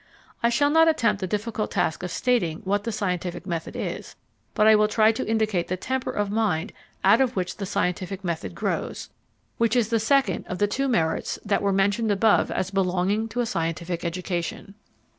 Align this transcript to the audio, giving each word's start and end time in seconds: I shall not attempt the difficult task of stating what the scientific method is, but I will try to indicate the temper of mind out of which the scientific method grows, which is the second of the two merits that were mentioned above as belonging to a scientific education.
I 0.41 0.49
shall 0.49 0.71
not 0.71 0.87
attempt 0.87 1.19
the 1.21 1.27
difficult 1.27 1.69
task 1.69 2.01
of 2.01 2.09
stating 2.09 2.61
what 2.63 2.85
the 2.85 2.91
scientific 2.91 3.45
method 3.45 3.75
is, 3.75 4.15
but 4.55 4.65
I 4.65 4.73
will 4.75 4.87
try 4.87 5.11
to 5.11 5.27
indicate 5.27 5.67
the 5.67 5.77
temper 5.77 6.09
of 6.09 6.31
mind 6.31 6.73
out 7.03 7.21
of 7.21 7.35
which 7.35 7.57
the 7.57 7.67
scientific 7.67 8.23
method 8.23 8.55
grows, 8.55 9.11
which 9.59 9.75
is 9.75 9.89
the 9.89 9.99
second 9.99 10.47
of 10.47 10.57
the 10.57 10.65
two 10.65 10.87
merits 10.87 11.37
that 11.45 11.61
were 11.61 11.71
mentioned 11.71 12.09
above 12.09 12.49
as 12.49 12.71
belonging 12.71 13.27
to 13.27 13.41
a 13.41 13.45
scientific 13.45 14.03
education. 14.03 14.73